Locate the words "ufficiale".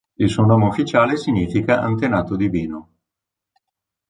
0.65-1.15